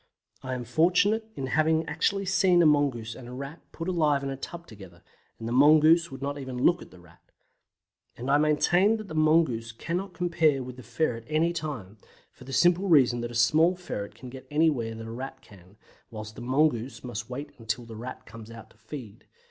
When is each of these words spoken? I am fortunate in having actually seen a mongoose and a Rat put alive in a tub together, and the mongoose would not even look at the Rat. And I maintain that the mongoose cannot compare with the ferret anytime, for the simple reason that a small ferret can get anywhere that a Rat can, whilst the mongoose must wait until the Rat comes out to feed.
I 0.41 0.55
am 0.55 0.63
fortunate 0.63 1.29
in 1.35 1.45
having 1.45 1.85
actually 1.85 2.25
seen 2.25 2.63
a 2.63 2.65
mongoose 2.65 3.13
and 3.13 3.27
a 3.27 3.33
Rat 3.33 3.61
put 3.71 3.87
alive 3.87 4.23
in 4.23 4.31
a 4.31 4.35
tub 4.35 4.65
together, 4.65 5.03
and 5.37 5.47
the 5.47 5.51
mongoose 5.51 6.09
would 6.09 6.23
not 6.23 6.39
even 6.39 6.57
look 6.57 6.81
at 6.81 6.89
the 6.89 6.97
Rat. 6.99 7.21
And 8.17 8.31
I 8.31 8.39
maintain 8.39 8.97
that 8.97 9.09
the 9.09 9.13
mongoose 9.13 9.71
cannot 9.71 10.13
compare 10.15 10.63
with 10.63 10.77
the 10.77 10.81
ferret 10.81 11.25
anytime, 11.27 11.99
for 12.31 12.45
the 12.45 12.51
simple 12.51 12.87
reason 12.87 13.21
that 13.21 13.29
a 13.29 13.35
small 13.35 13.75
ferret 13.75 14.15
can 14.15 14.29
get 14.31 14.47
anywhere 14.49 14.95
that 14.95 15.05
a 15.05 15.11
Rat 15.11 15.43
can, 15.43 15.77
whilst 16.09 16.33
the 16.33 16.41
mongoose 16.41 17.03
must 17.03 17.29
wait 17.29 17.51
until 17.59 17.85
the 17.85 17.95
Rat 17.95 18.25
comes 18.25 18.49
out 18.49 18.71
to 18.71 18.77
feed. 18.77 19.25